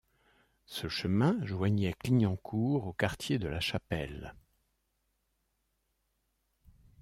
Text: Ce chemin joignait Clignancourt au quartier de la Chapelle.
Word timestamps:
Ce 0.65 0.87
chemin 0.87 1.37
joignait 1.45 1.93
Clignancourt 1.93 2.87
au 2.87 2.91
quartier 2.93 3.37
de 3.37 3.47
la 3.47 3.59
Chapelle. 3.59 4.33